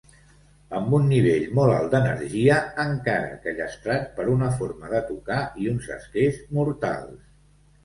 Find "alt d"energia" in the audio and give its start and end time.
1.75-2.55